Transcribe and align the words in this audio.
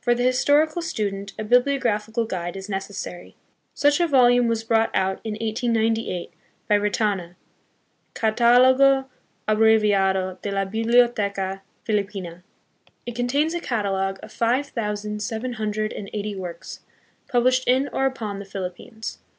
For 0.00 0.14
the 0.14 0.22
historical 0.22 0.80
student 0.80 1.34
a 1.38 1.44
biblio 1.44 1.78
graphical 1.78 2.24
guide 2.24 2.56
is 2.56 2.66
necessary. 2.66 3.34
Such 3.74 4.00
a 4.00 4.06
volume 4.08 4.48
was 4.48 4.64
brought 4.64 4.88
out 4.94 5.20
hi 5.22 5.32
1898, 5.32 6.32
by 6.66 6.78
Retana, 6.78 7.34
Catdlogo 8.14 9.04
abreviado 9.46 10.40
de 10.40 10.50
la 10.50 10.64
Biblioteca 10.64 11.60
22 11.84 11.84
THE 11.84 11.84
PHILIPPINES. 11.84 11.84
Filipino,. 11.84 12.42
It 13.04 13.14
contains 13.16 13.52
a 13.52 13.60
catalogue 13.60 14.18
of 14.22 14.32
five 14.32 14.68
thousand 14.68 15.20
seven 15.22 15.52
hundred 15.52 15.92
and 15.92 16.08
eighty 16.14 16.34
works, 16.34 16.80
published 17.28 17.68
in 17.68 17.88
or 17.92 18.06
upon 18.06 18.38
the 18.38 18.46
Philippines. 18.46 19.18